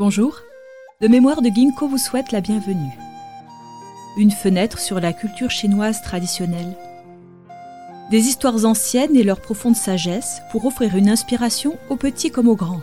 [0.00, 0.40] Bonjour,
[1.02, 2.98] le mémoire de Ginkgo vous souhaite la bienvenue.
[4.16, 6.74] Une fenêtre sur la culture chinoise traditionnelle.
[8.10, 12.56] Des histoires anciennes et leur profonde sagesse pour offrir une inspiration aux petits comme aux
[12.56, 12.80] grands.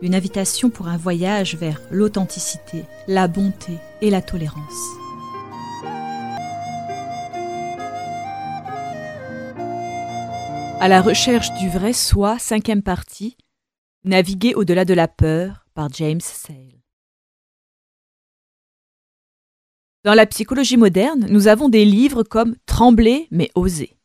[0.00, 4.56] Une invitation pour un voyage vers l'authenticité, la bonté et la tolérance.
[10.80, 13.36] À la recherche du vrai soi, cinquième partie,
[14.04, 16.80] Naviguer au-delà de la peur par James Sale.
[20.02, 23.98] Dans la psychologie moderne, nous avons des livres comme Trembler mais oser,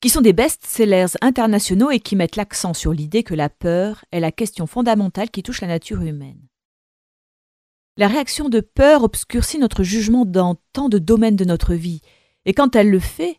[0.00, 4.20] qui sont des best-sellers internationaux et qui mettent l'accent sur l'idée que la peur est
[4.20, 6.46] la question fondamentale qui touche la nature humaine.
[7.96, 12.00] La réaction de peur obscurcit notre jugement dans tant de domaines de notre vie,
[12.44, 13.38] et quand elle le fait,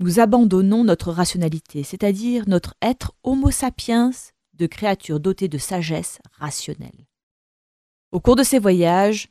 [0.00, 4.10] nous abandonnons notre rationalité, c'est-à-dire notre être homo sapiens
[4.54, 7.06] de créatures dotées de sagesse rationnelle.
[8.12, 9.28] Au cours de ses voyages,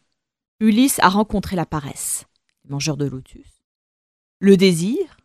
[0.59, 2.25] Ulysse a rencontré la paresse,
[2.63, 3.63] les mangeurs de lotus,
[4.39, 5.17] le désir,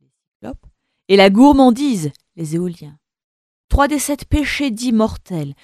[0.00, 0.66] les cyclopes,
[1.06, 2.98] et la gourmandise, les éoliens.
[3.68, 5.54] Trois des sept péchés dits mortels.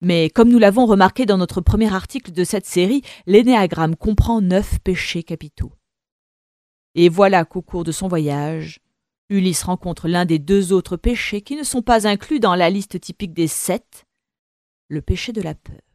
[0.00, 4.80] Mais comme nous l'avons remarqué dans notre premier article de cette série, l'énéagramme comprend neuf
[4.80, 5.72] péchés capitaux.
[6.96, 8.80] Et voilà qu'au cours de son voyage,
[9.28, 13.00] Ulysse rencontre l'un des deux autres péchés qui ne sont pas inclus dans la liste
[13.00, 14.04] typique des sept,
[14.88, 15.87] le péché de la peur.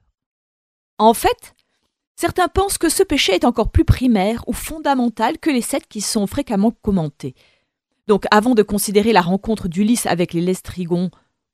[0.97, 1.55] En fait,
[2.15, 6.01] certains pensent que ce péché est encore plus primaire ou fondamental que les sept qui
[6.01, 7.35] sont fréquemment commentés.
[8.07, 11.09] Donc avant de considérer la rencontre d'Ulysse avec les Lestrigons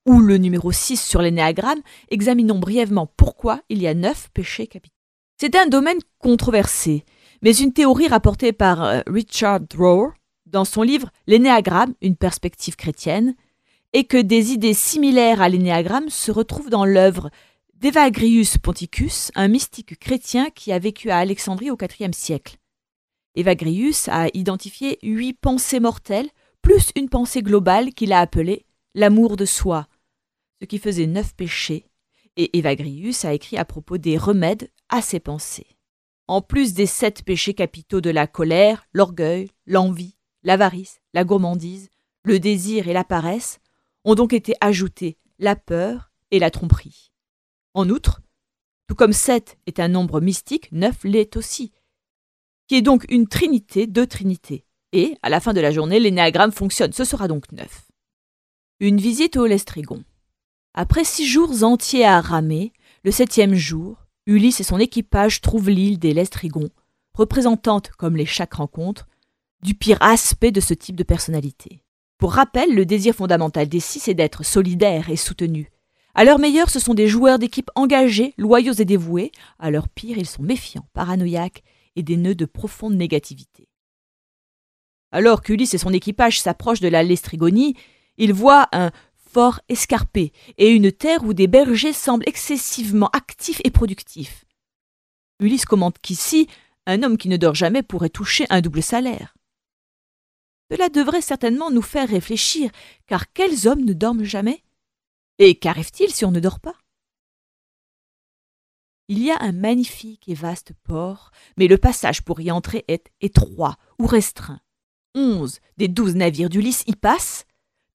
[0.05, 4.95] ou le numéro 6 sur l'énéagramme, examinons brièvement pourquoi il y a neuf péchés capitaux.
[5.39, 7.05] C'est un domaine controversé,
[7.41, 10.11] mais une théorie rapportée par euh, Richard Rohr
[10.45, 13.35] dans son livre L'énéagramme, une perspective chrétienne,
[13.93, 17.29] et que des idées similaires à l'énéagramme se retrouvent dans l'œuvre
[17.79, 22.57] d'Evagrius Ponticus, un mystique chrétien qui a vécu à Alexandrie au IVe siècle.
[23.35, 26.29] Evagrius a identifié huit pensées mortelles,
[26.61, 29.87] plus une pensée globale qu'il a appelée l'amour de soi,
[30.59, 31.85] ce qui faisait neuf péchés,
[32.35, 35.77] et Evagrius a écrit à propos des remèdes à ces pensées.
[36.27, 41.87] En plus des sept péchés capitaux de la colère, l'orgueil, l'envie, l'avarice, la gourmandise,
[42.23, 43.61] le désir et la paresse
[44.03, 47.08] ont donc été ajoutés la peur et la tromperie.
[47.73, 48.21] En outre,
[48.87, 51.71] tout comme sept est un nombre mystique, neuf l'est aussi,
[52.67, 54.65] qui est donc une trinité de trinités.
[54.91, 57.87] Et, à la fin de la journée, l'énéagramme fonctionne, ce sera donc neuf.
[58.79, 60.03] Une visite au Lestrigon.
[60.73, 65.99] Après six jours entiers à ramer, le septième jour, Ulysse et son équipage trouvent l'île
[65.99, 66.69] des Lestrigons,
[67.13, 69.07] représentante, comme les chaque rencontre,
[69.61, 71.83] du pire aspect de ce type de personnalité.
[72.17, 75.71] Pour rappel, le désir fondamental des six est d'être solidaire et soutenu.
[76.15, 79.31] À leur meilleur, ce sont des joueurs d'équipe engagés, loyaux et dévoués.
[79.59, 81.63] À leur pire, ils sont méfiants, paranoïaques
[81.95, 83.69] et des nœuds de profonde négativité.
[85.11, 87.75] Alors qu'Ulysse et son équipage s'approchent de la Lestrigonie,
[88.17, 88.91] ils voient un
[89.31, 94.45] fort escarpé et une terre où des bergers semblent excessivement actifs et productifs.
[95.39, 96.47] Ulysse commente qu'ici,
[96.85, 99.35] un homme qui ne dort jamais pourrait toucher un double salaire.
[100.71, 102.69] Cela devrait certainement nous faire réfléchir,
[103.07, 104.63] car quels hommes ne dorment jamais?
[105.39, 106.75] Et qu'arrive-t-il si on ne dort pas?
[109.07, 113.09] Il y a un magnifique et vaste port, mais le passage pour y entrer est
[113.21, 114.59] étroit ou restreint.
[115.15, 117.45] Onze des douze navires d'Ulysse y passent,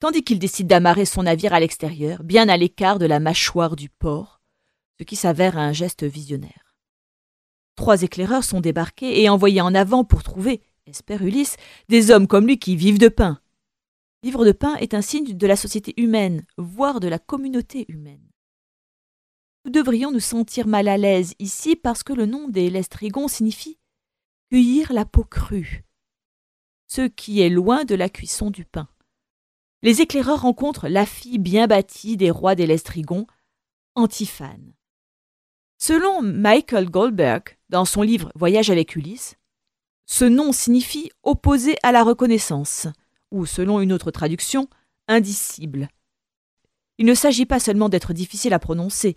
[0.00, 3.90] tandis qu'il décide d'amarrer son navire à l'extérieur, bien à l'écart de la mâchoire du
[3.90, 4.40] port,
[4.98, 6.74] ce qui s'avère un geste visionnaire.
[7.76, 11.56] Trois éclaireurs sont débarqués et envoyés en avant pour trouver, espère Ulysse,
[11.88, 13.38] des hommes comme lui qui vivent de pain.
[14.24, 18.26] Vivre de pain est un signe de la société humaine, voire de la communauté humaine.
[19.66, 23.78] Nous devrions nous sentir mal à l'aise ici parce que le nom des Lestrigons signifie
[24.50, 25.84] cueillir la peau crue,
[26.86, 28.88] ce qui est loin de la cuisson du pain.
[29.82, 33.26] Les éclaireurs rencontrent la fille bien bâtie des rois des Lestrigons,
[33.94, 34.72] Antiphane.
[35.76, 39.36] Selon Michael Goldberg, dans son livre Voyage avec Ulysse,
[40.06, 42.88] ce nom signifie opposé à la reconnaissance,
[43.34, 44.68] ou selon une autre traduction,
[45.08, 45.88] indicible.
[46.98, 49.16] Il ne s'agit pas seulement d'être difficile à prononcer.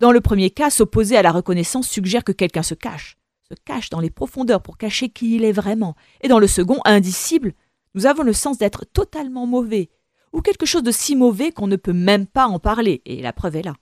[0.00, 3.18] Dans le premier cas, s'opposer à la reconnaissance suggère que quelqu'un se cache,
[3.48, 5.94] se cache dans les profondeurs pour cacher qui il est vraiment.
[6.22, 7.52] Et dans le second, indicible,
[7.94, 9.90] nous avons le sens d'être totalement mauvais,
[10.32, 13.34] ou quelque chose de si mauvais qu'on ne peut même pas en parler, et la
[13.34, 13.74] preuve est là.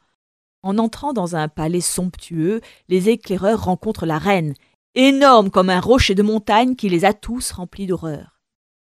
[0.63, 4.55] En entrant dans un palais somptueux, les éclaireurs rencontrent la reine,
[4.97, 8.34] énorme comme un rocher de montagne qui les a tous remplis d'horreur.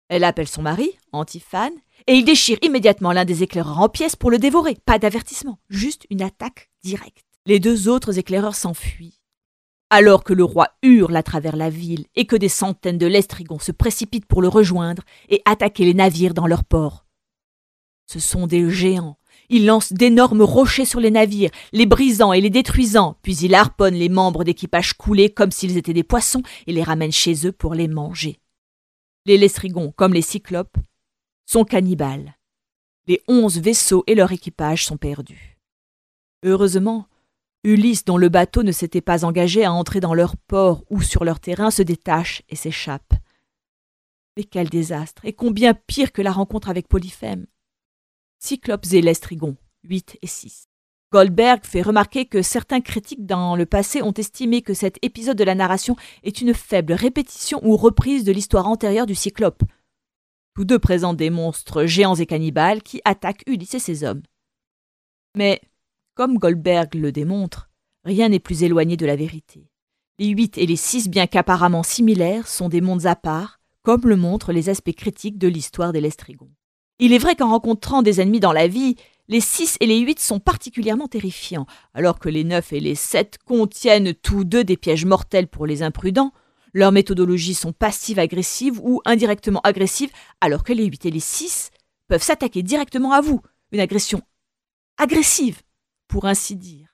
[0.09, 1.73] Elle appelle son mari, Antiphane,
[2.07, 4.75] et il déchire immédiatement l'un des éclaireurs en pièces pour le dévorer.
[4.85, 7.25] Pas d'avertissement, juste une attaque directe.
[7.45, 9.19] les deux autres éclaireurs s'enfuient.
[9.91, 13.57] Alors que le roi hurle à travers la ville et que des centaines de lestrigons
[13.59, 17.05] se précipitent pour le rejoindre et attaquer les navires dans leur port.
[18.05, 19.17] Ce sont des géants.
[19.49, 23.95] Ils lancent d'énormes rochers sur les navires, les brisant et les détruisant, puis ils harponnent
[23.95, 27.73] les membres d'équipage coulés comme s'ils étaient des poissons et les ramènent chez eux pour
[27.73, 28.39] les manger.
[29.25, 30.77] Les lestrigons, comme les cyclopes,
[31.45, 32.37] sont cannibales.
[33.07, 35.57] Les onze vaisseaux et leur équipage sont perdus.
[36.43, 37.07] Heureusement,
[37.63, 41.25] Ulysse, dont le bateau ne s'était pas engagé à entrer dans leur port ou sur
[41.25, 43.13] leur terrain, se détache et s'échappe.
[44.37, 47.47] Mais quel désastre, et combien pire que la rencontre avec Polyphème.
[48.39, 50.68] Cyclopes et Lestrigon, 8 et 6.
[51.11, 55.43] Goldberg fait remarquer que certains critiques dans le passé ont estimé que cet épisode de
[55.43, 59.63] la narration est une faible répétition ou reprise de l'histoire antérieure du Cyclope.
[60.53, 64.21] Tous deux présentent des monstres géants et cannibales qui attaquent Ulysse et ses hommes.
[65.35, 65.61] Mais
[66.13, 67.69] comme Goldberg le démontre,
[68.03, 69.67] rien n'est plus éloigné de la vérité.
[70.19, 74.15] Les huit et les six, bien qu'apparemment similaires, sont des mondes à part, comme le
[74.15, 76.51] montrent les aspects critiques de l'histoire des Lestrigons.
[76.99, 78.95] Il est vrai qu'en rencontrant des ennemis dans la vie,
[79.29, 83.37] les six et les huit sont particulièrement terrifiants, alors que les neuf et les sept
[83.45, 86.33] contiennent tous deux des pièges mortels pour les imprudents.
[86.73, 90.11] Leurs méthodologies sont passives-agressives ou indirectement agressives,
[90.41, 91.69] alors que les huit et les six
[92.07, 93.39] peuvent s'attaquer directement à vous.
[93.71, 94.23] Une agression
[94.97, 95.61] agressive
[96.07, 96.87] pour ainsi dire.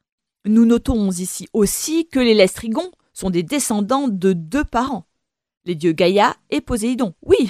[0.45, 5.07] Nous notons ici aussi que les Lestrigons sont des descendants de deux parents,
[5.63, 7.15] les dieux Gaïa et Poséidon.
[7.21, 7.49] Oui,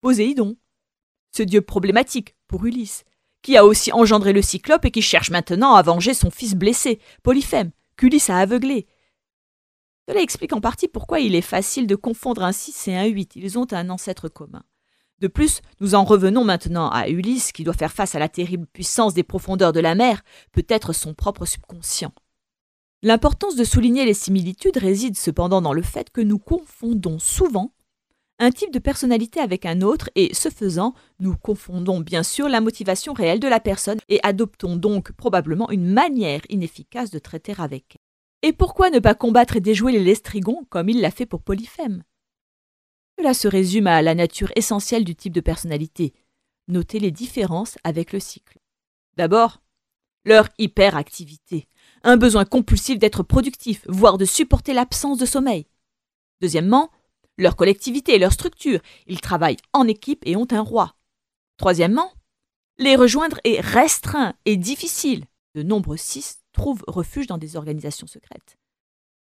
[0.00, 0.56] Poséidon,
[1.36, 3.04] ce dieu problématique pour Ulysse,
[3.42, 7.00] qui a aussi engendré le Cyclope et qui cherche maintenant à venger son fils blessé,
[7.22, 8.86] Polyphème, qu'Ulysse a aveuglé.
[10.08, 13.36] Cela explique en partie pourquoi il est facile de confondre un 6 et un 8,
[13.36, 14.64] ils ont un ancêtre commun.
[15.20, 18.66] De plus, nous en revenons maintenant à Ulysse, qui doit faire face à la terrible
[18.66, 22.12] puissance des profondeurs de la mer, peut-être son propre subconscient.
[23.02, 27.72] L'importance de souligner les similitudes réside cependant dans le fait que nous confondons souvent
[28.38, 32.60] un type de personnalité avec un autre et, ce faisant, nous confondons bien sûr la
[32.60, 37.84] motivation réelle de la personne et adoptons donc probablement une manière inefficace de traiter avec
[37.94, 38.48] elle.
[38.48, 42.04] Et pourquoi ne pas combattre et déjouer les lestrigons comme il l'a fait pour Polyphème?
[43.18, 46.14] Cela se résume à la nature essentielle du type de personnalité.
[46.68, 48.58] Notez les différences avec le cycle.
[49.16, 49.60] D'abord,
[50.24, 51.66] leur hyperactivité,
[52.04, 55.66] un besoin compulsif d'être productif, voire de supporter l'absence de sommeil.
[56.40, 56.90] Deuxièmement,
[57.38, 60.96] leur collectivité et leur structure, ils travaillent en équipe et ont un roi.
[61.56, 62.12] Troisièmement,
[62.78, 65.24] les rejoindre est restreint et difficile.
[65.54, 68.58] De nombreux six trouvent refuge dans des organisations secrètes.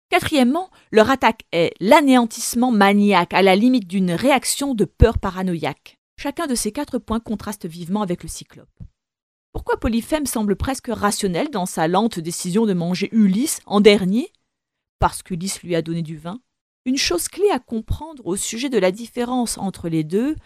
[0.08, 5.98] Quatrièmement, leur attaque est l'anéantissement maniaque à la limite d'une réaction de peur paranoïaque.
[6.16, 8.70] Chacun de ces quatre points contraste vivement avec le cyclope.
[9.52, 14.32] Pourquoi Polyphème semble presque rationnel dans sa lente décision de manger Ulysse en dernier?
[14.98, 16.40] Parce qu'Ulysse lui a donné du vin.
[16.86, 20.36] Une chose clé à comprendre au sujet de la différence entre les deux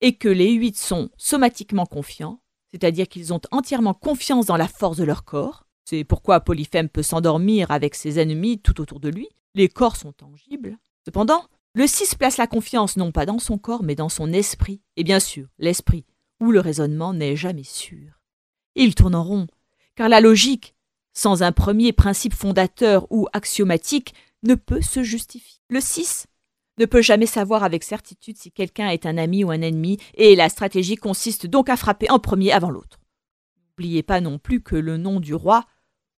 [0.00, 2.40] est que les huit sont somatiquement confiants,
[2.70, 7.02] c'est-à-dire qu'ils ont entièrement confiance dans la force de leur corps, c'est pourquoi Polyphème peut
[7.02, 9.28] s'endormir avec ses ennemis tout autour de lui.
[9.54, 10.78] Les corps sont tangibles.
[11.04, 11.44] Cependant,
[11.74, 14.80] le 6 place la confiance non pas dans son corps, mais dans son esprit.
[14.96, 16.04] Et bien sûr, l'esprit,
[16.40, 18.20] où le raisonnement n'est jamais sûr.
[18.76, 19.48] Il tourne en rond,
[19.96, 20.76] car la logique,
[21.12, 25.60] sans un premier principe fondateur ou axiomatique, ne peut se justifier.
[25.68, 26.26] Le 6
[26.78, 30.36] ne peut jamais savoir avec certitude si quelqu'un est un ami ou un ennemi, et
[30.36, 32.98] la stratégie consiste donc à frapper en premier avant l'autre.
[33.56, 35.64] N'oubliez pas non plus que le nom du roi,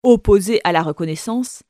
[0.03, 1.63] opposé à la reconnaissance,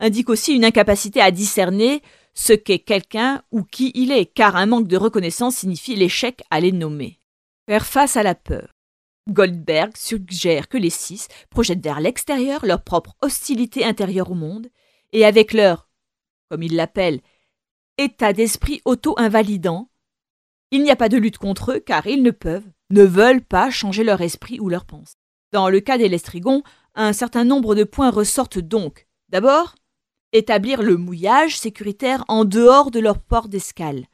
[0.00, 2.02] indique aussi une incapacité à discerner
[2.34, 6.60] ce qu'est quelqu'un ou qui il est, car un manque de reconnaissance signifie l'échec à
[6.60, 7.20] les nommer.
[7.66, 8.74] Faire face à la peur.
[9.28, 14.68] Goldberg suggère que les six projettent vers l'extérieur leur propre hostilité intérieure au monde,
[15.12, 15.87] et avec leur,
[16.48, 17.20] comme il l'appelle,
[17.98, 19.90] état d'esprit auto-invalidant,
[20.70, 23.70] il n'y a pas de lutte contre eux car ils ne peuvent, ne veulent pas
[23.70, 25.14] changer leur esprit ou leur pensée.
[25.52, 26.62] Dans le cas des Lestrigons,
[26.94, 29.06] un certain nombre de points ressortent donc.
[29.30, 29.74] D'abord,
[30.32, 34.06] établir le mouillage sécuritaire en dehors de leur port d'escale.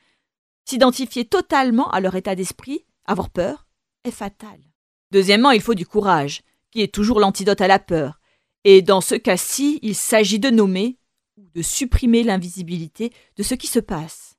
[0.65, 3.67] S'identifier totalement à leur état d'esprit, avoir peur,
[4.05, 4.59] est fatal.
[5.11, 8.21] Deuxièmement, il faut du courage, qui est toujours l'antidote à la peur.
[8.65, 10.99] Et dans ce cas-ci, il s'agit de nommer
[11.37, 14.37] ou de supprimer l'invisibilité de ce qui se passe.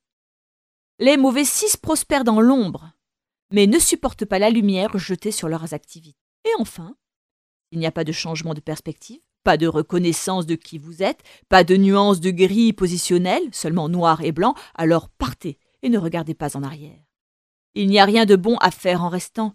[0.98, 2.92] Les mauvais six prospèrent dans l'ombre,
[3.52, 6.18] mais ne supportent pas la lumière jetée sur leurs activités.
[6.44, 6.96] Et enfin,
[7.70, 11.22] il n'y a pas de changement de perspective, pas de reconnaissance de qui vous êtes,
[11.48, 16.34] pas de nuance de gris positionnel, seulement noir et blanc, alors partez et ne regardez
[16.34, 16.98] pas en arrière.
[17.74, 19.52] Il n'y a rien de bon à faire en restant.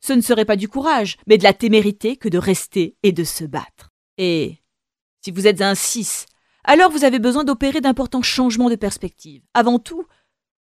[0.00, 3.24] Ce ne serait pas du courage, mais de la témérité que de rester et de
[3.24, 3.90] se battre.
[4.16, 4.58] Et
[5.22, 6.26] Si vous êtes un 6,
[6.64, 9.42] alors vous avez besoin d'opérer d'importants changements de perspective.
[9.54, 10.06] Avant tout,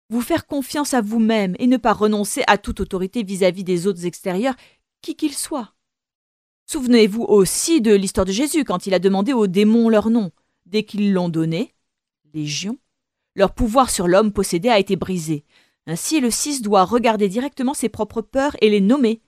[0.09, 4.05] vous faire confiance à vous-même et ne pas renoncer à toute autorité vis-à-vis des autres
[4.05, 4.55] extérieurs,
[5.01, 5.73] qui qu'ils soient.
[6.65, 10.31] Souvenez-vous aussi de l'histoire de Jésus quand il a demandé aux démons leur nom.
[10.65, 11.73] Dès qu'ils l'ont donné,
[12.33, 12.77] légion,
[13.35, 15.45] leur pouvoir sur l'homme possédé a été brisé.
[15.87, 19.21] Ainsi, le 6 doit regarder directement ses propres peurs et les nommer.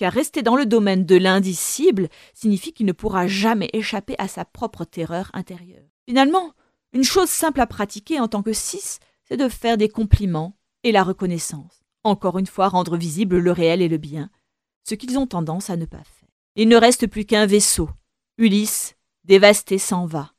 [0.00, 4.46] Car rester dans le domaine de l'indicible signifie qu'il ne pourra jamais échapper à sa
[4.46, 5.84] propre terreur intérieure.
[6.08, 6.54] Finalement,
[6.94, 10.90] une chose simple à pratiquer en tant que 6, c'est de faire des compliments et
[10.90, 11.82] la reconnaissance.
[12.02, 14.30] Encore une fois, rendre visible le réel et le bien,
[14.88, 16.30] ce qu'ils ont tendance à ne pas faire.
[16.56, 17.90] Il ne reste plus qu'un vaisseau.
[18.38, 20.32] Ulysse, dévasté, s'en va.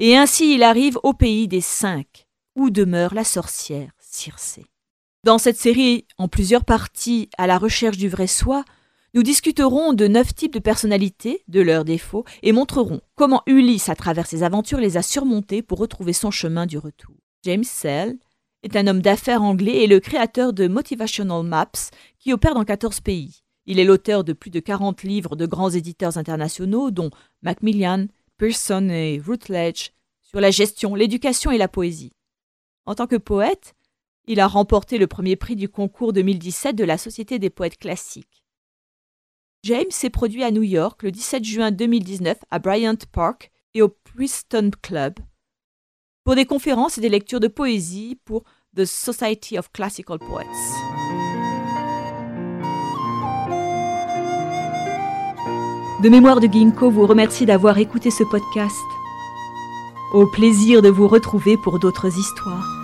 [0.00, 4.66] Et ainsi il arrive au pays des cinq, où demeure la sorcière Circé.
[5.22, 8.64] Dans cette série, en plusieurs parties, à la recherche du vrai soi,
[9.12, 13.96] nous discuterons de neuf types de personnalités, de leurs défauts, et montrerons comment Ulysse, à
[13.96, 17.16] travers ses aventures, les a surmontés pour retrouver son chemin du retour.
[17.42, 18.18] James Sell
[18.62, 23.00] est un homme d'affaires anglais et le créateur de Motivational Maps, qui opère dans 14
[23.00, 23.42] pays.
[23.66, 27.10] Il est l'auteur de plus de 40 livres de grands éditeurs internationaux, dont
[27.42, 29.90] Macmillan, Pearson et Routledge,
[30.22, 32.12] sur la gestion, l'éducation et la poésie.
[32.86, 33.74] En tant que poète,
[34.26, 38.39] il a remporté le premier prix du concours 2017 de la Société des poètes classiques.
[39.62, 43.88] James s'est produit à New York le 17 juin 2019 à Bryant Park et au
[43.88, 45.14] Preston Club
[46.24, 50.46] pour des conférences et des lectures de poésie pour The Society of Classical Poets.
[56.02, 58.74] De mémoire de Ginkgo vous remercie d'avoir écouté ce podcast.
[60.14, 62.79] Au plaisir de vous retrouver pour d'autres histoires.